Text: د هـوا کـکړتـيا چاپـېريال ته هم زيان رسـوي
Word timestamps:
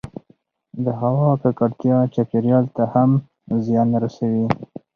د 0.83 0.85
هـوا 0.99 1.29
کـکړتـيا 1.41 1.97
چاپـېريال 2.13 2.65
ته 2.75 2.83
هم 2.93 3.11
زيان 3.65 3.89
رسـوي 4.03 4.45